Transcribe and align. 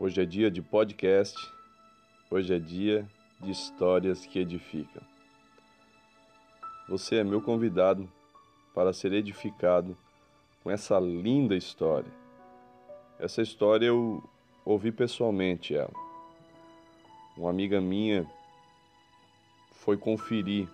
Hoje 0.00 0.22
é 0.22 0.24
dia 0.24 0.48
de 0.48 0.62
podcast, 0.62 1.36
hoje 2.30 2.54
é 2.54 2.58
dia 2.60 3.04
de 3.40 3.50
histórias 3.50 4.24
que 4.24 4.38
edificam. 4.38 5.02
Você 6.88 7.16
é 7.16 7.24
meu 7.24 7.42
convidado 7.42 8.08
para 8.72 8.92
ser 8.92 9.12
edificado 9.12 9.98
com 10.62 10.70
essa 10.70 11.00
linda 11.00 11.56
história. 11.56 12.12
Essa 13.18 13.42
história 13.42 13.86
eu 13.86 14.22
ouvi 14.64 14.92
pessoalmente 14.92 15.74
ela. 15.74 15.90
Uma 17.36 17.50
amiga 17.50 17.80
minha 17.80 18.24
foi 19.72 19.96
conferir 19.96 20.68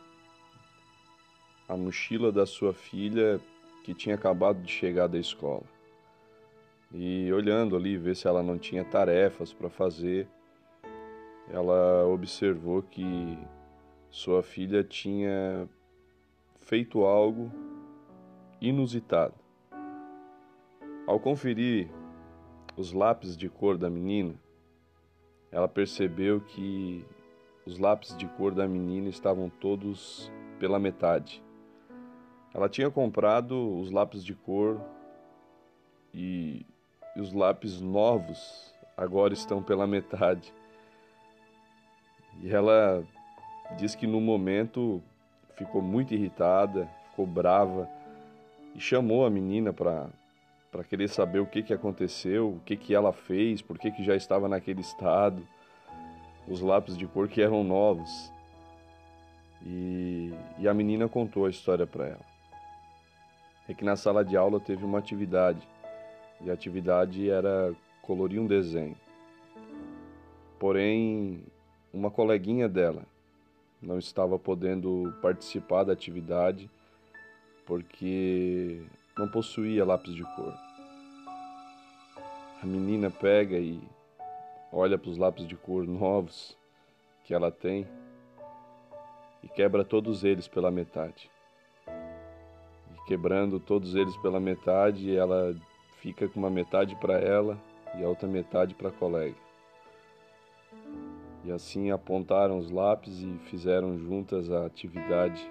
a 1.66 1.75
mochila 1.75 2.30
da 2.30 2.45
sua 2.45 2.75
filha 2.75 3.41
que 3.84 3.95
tinha 3.95 4.16
acabado 4.16 4.61
de 4.61 4.70
chegar 4.70 5.06
da 5.06 5.18
escola 5.18 5.73
e 6.96 7.32
olhando 7.32 7.74
ali, 7.74 7.98
ver 7.98 8.14
se 8.14 8.29
ela 8.29 8.40
não 8.40 8.56
tinha 8.56 8.84
tarefas 8.84 9.52
para 9.52 9.68
fazer, 9.68 10.29
ela 11.50 12.07
observou 12.07 12.82
que 12.82 13.36
sua 14.08 14.44
filha 14.44 14.84
tinha 14.84 15.68
feito 16.61 17.03
algo 17.03 17.50
inusitado. 18.61 19.34
Ao 21.04 21.18
conferir 21.18 21.90
os 22.76 22.93
lápis 22.93 23.36
de 23.36 23.48
cor 23.48 23.76
da 23.76 23.90
menina, 23.90 24.36
ela 25.50 25.67
percebeu 25.67 26.40
que 26.40 27.04
os 27.67 27.76
lápis 27.76 28.17
de 28.17 28.29
cor 28.29 28.54
da 28.54 28.68
menina 28.68 29.08
estavam 29.08 29.50
todos 29.50 30.31
pela 30.61 30.79
metade. 30.79 31.42
Ela 32.55 32.69
tinha 32.69 32.89
comprado 32.89 33.81
os 33.81 33.91
lápis 33.91 34.25
de 34.25 34.33
cor 34.33 34.81
e 36.14 36.64
e 37.17 37.20
os 37.20 37.33
lápis 37.33 37.81
novos 37.81 38.75
agora 38.97 39.33
estão 39.33 39.62
pela 39.62 39.86
metade. 39.86 40.53
E 42.43 42.53
ela 42.53 43.05
diz 43.77 43.95
que 43.95 44.06
no 44.06 44.21
momento 44.21 45.03
ficou 45.56 45.81
muito 45.81 46.15
irritada, 46.15 46.89
ficou 47.11 47.27
brava 47.27 47.89
e 48.75 48.81
chamou 48.81 49.25
a 49.25 49.31
menina 49.31 49.73
para 49.73 50.09
para 50.71 50.83
querer 50.83 51.09
saber 51.09 51.39
o 51.39 51.47
que, 51.47 51.62
que 51.62 51.73
aconteceu, 51.73 52.48
o 52.48 52.61
que, 52.67 52.77
que 52.77 52.93
ela 52.97 53.12
fez, 53.12 53.62
por 53.62 53.78
que, 53.78 53.93
que 53.93 54.03
já 54.03 54.17
estava 54.17 54.49
naquele 54.49 54.81
estado, 54.81 55.47
os 56.49 56.61
lápis 56.61 56.97
de 56.97 57.06
cor 57.06 57.28
que 57.28 57.41
eram 57.41 57.62
novos. 57.62 58.33
E, 59.65 60.34
e 60.59 60.67
a 60.67 60.75
menina 60.75 61.09
contou 61.09 61.47
a 61.47 61.51
história 61.51 61.87
para 61.87 62.09
ela. 62.09 62.27
É 63.69 63.73
que 63.73 63.84
na 63.84 63.95
sala 63.95 64.25
de 64.25 64.37
aula 64.37 64.59
teve 64.59 64.84
uma 64.84 64.99
atividade 64.99 65.65
e 66.45 66.50
a 66.50 66.55
atividade 66.55 67.28
era 67.28 67.75
colorir 68.03 68.41
um 68.41 68.47
desenho. 68.47 68.97
Porém, 70.59 71.42
uma 71.92 72.11
coleguinha 72.11 72.69
dela 72.69 73.03
não 73.83 73.98
estava 73.98 74.39
podendo 74.39 75.15
participar 75.20 75.84
da 75.84 75.92
atividade 75.92 76.70
porque 77.67 78.83
não 79.17 79.28
possuía 79.28 79.84
lápis 79.84 80.15
de 80.15 80.22
cor. 80.22 80.55
A 82.62 82.67
menina 82.67 83.11
pega 83.11 83.59
e 83.59 83.81
olha 84.72 84.98
para 84.98 85.11
os 85.11 85.19
lápis 85.19 85.47
de 85.47 85.56
cor 85.56 85.87
novos 85.87 86.56
que 87.25 87.33
ela 87.33 87.50
tem 87.50 87.87
e 89.42 89.48
quebra 89.48 89.84
todos 89.84 90.25
eles 90.25 90.48
pela 90.48 90.70
metade. 90.70 91.31
E 91.87 93.06
quebrando 93.06 93.61
todos 93.61 93.95
eles 93.95 94.17
pela 94.19 94.41
metade, 94.41 95.15
ela 95.15 95.55
fica 96.05 96.28
com 96.28 96.38
uma 96.38 96.50
metade 96.50 96.94
para 96.97 97.14
ela 97.14 97.58
e 97.98 98.05
a 98.05 98.08
outra 98.08 98.28
metade 98.28 98.74
para 98.74 98.91
a 98.91 98.92
colega. 98.92 99.34
E 101.42 101.50
assim 101.50 101.91
apontaram 101.91 102.58
os 102.58 102.70
lápis 102.70 103.22
e 103.22 103.38
fizeram 103.47 103.97
juntas 103.97 104.52
a 104.52 104.66
atividade 104.66 105.50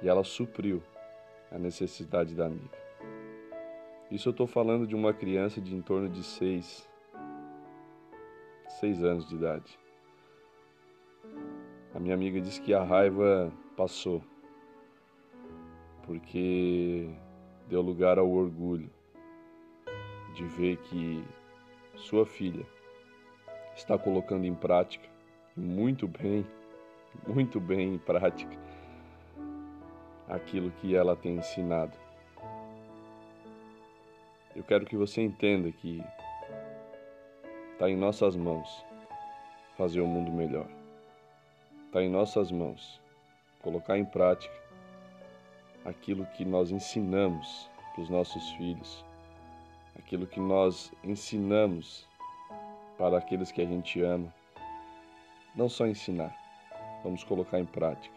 e 0.00 0.08
ela 0.08 0.22
supriu 0.22 0.80
a 1.50 1.58
necessidade 1.58 2.36
da 2.36 2.46
amiga. 2.46 2.78
Isso 4.12 4.28
eu 4.28 4.30
estou 4.30 4.46
falando 4.46 4.86
de 4.86 4.94
uma 4.94 5.12
criança 5.12 5.60
de 5.60 5.74
em 5.74 5.82
torno 5.82 6.08
de 6.08 6.22
seis, 6.22 6.88
seis 8.78 9.02
anos 9.02 9.28
de 9.28 9.34
idade. 9.34 9.76
A 11.92 11.98
minha 11.98 12.14
amiga 12.14 12.40
disse 12.40 12.60
que 12.60 12.72
a 12.72 12.84
raiva 12.84 13.52
passou, 13.76 14.22
porque 16.06 17.08
deu 17.68 17.82
lugar 17.82 18.20
ao 18.20 18.30
orgulho 18.30 18.88
de 20.34 20.44
ver 20.44 20.76
que 20.78 21.24
sua 21.96 22.26
filha 22.26 22.66
está 23.76 23.98
colocando 23.98 24.44
em 24.46 24.54
prática, 24.54 25.08
muito 25.56 26.08
bem, 26.08 26.46
muito 27.26 27.60
bem 27.60 27.94
em 27.94 27.98
prática, 27.98 28.56
aquilo 30.28 30.70
que 30.72 30.94
ela 30.94 31.14
tem 31.14 31.36
ensinado. 31.36 31.96
Eu 34.54 34.62
quero 34.62 34.84
que 34.84 34.96
você 34.96 35.22
entenda 35.22 35.70
que 35.72 36.02
está 37.72 37.88
em 37.88 37.96
nossas 37.96 38.36
mãos 38.36 38.84
fazer 39.76 40.00
o 40.00 40.04
um 40.04 40.08
mundo 40.08 40.30
melhor. 40.30 40.68
Está 41.86 42.02
em 42.02 42.10
nossas 42.10 42.50
mãos 42.50 43.00
colocar 43.60 43.96
em 43.96 44.04
prática 44.04 44.54
aquilo 45.84 46.26
que 46.26 46.44
nós 46.44 46.70
ensinamos 46.70 47.70
para 47.92 48.02
os 48.02 48.10
nossos 48.10 48.50
filhos 48.52 49.04
aquilo 49.98 50.26
que 50.26 50.40
nós 50.40 50.92
ensinamos 51.02 52.06
para 52.96 53.18
aqueles 53.18 53.50
que 53.50 53.62
a 53.62 53.66
gente 53.66 54.00
ama. 54.02 54.32
Não 55.54 55.68
só 55.68 55.86
ensinar, 55.86 56.34
vamos 57.02 57.24
colocar 57.24 57.58
em 57.58 57.66
prática. 57.66 58.14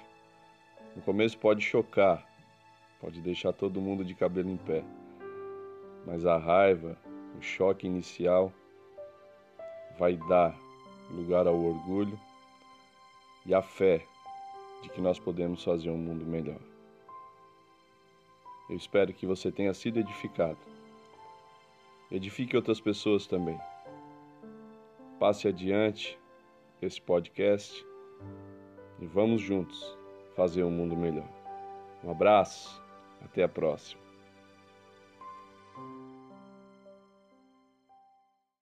No 0.95 1.01
começo 1.01 1.37
pode 1.37 1.61
chocar, 1.61 2.25
pode 3.01 3.21
deixar 3.21 3.51
todo 3.51 3.81
mundo 3.81 4.05
de 4.05 4.15
cabelo 4.15 4.49
em 4.49 4.57
pé, 4.57 4.83
mas 6.05 6.25
a 6.25 6.37
raiva, 6.37 6.97
o 7.37 7.41
choque 7.41 7.87
inicial, 7.87 8.51
vai 9.97 10.15
dar 10.15 10.55
lugar 11.09 11.47
ao 11.47 11.55
orgulho 11.55 12.19
e 13.45 13.53
à 13.53 13.61
fé 13.61 14.05
de 14.81 14.89
que 14.89 15.01
nós 15.01 15.19
podemos 15.19 15.63
fazer 15.63 15.89
um 15.89 15.97
mundo 15.97 16.25
melhor. 16.25 16.59
Eu 18.69 18.75
espero 18.75 19.13
que 19.13 19.27
você 19.27 19.51
tenha 19.51 19.73
sido 19.73 19.99
edificado 19.99 20.74
edifique 22.11 22.55
outras 22.55 22.79
pessoas 22.79 23.27
também. 23.27 23.59
Passe 25.19 25.47
adiante 25.47 26.19
esse 26.81 27.01
podcast 27.01 27.85
e 28.99 29.05
vamos 29.05 29.41
juntos 29.41 29.97
fazer 30.35 30.63
um 30.63 30.71
mundo 30.71 30.95
melhor. 30.95 31.29
Um 32.03 32.11
abraço, 32.11 32.81
até 33.21 33.43
a 33.43 33.49
próxima. 33.49 34.04